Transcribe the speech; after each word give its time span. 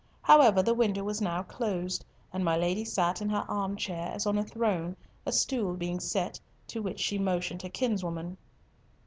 However 0.23 0.63
the 0.63 0.73
window 0.73 1.03
was 1.03 1.21
now 1.21 1.43
closed, 1.43 2.03
and 2.33 2.43
my 2.43 2.57
Lady 2.57 2.83
sat 2.83 3.21
in 3.21 3.29
her 3.29 3.45
arm 3.47 3.75
chair, 3.75 4.09
as 4.11 4.25
on 4.25 4.35
a 4.35 4.43
throne, 4.43 4.97
a 5.27 5.31
stool 5.31 5.75
being 5.75 5.99
set, 5.99 6.39
to 6.69 6.81
which 6.81 6.99
she 6.99 7.19
motioned 7.19 7.61
her 7.61 7.69
kinswoman. 7.69 8.37